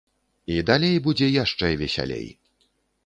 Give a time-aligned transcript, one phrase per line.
[0.53, 2.27] І далей будзе яшчэ весялей.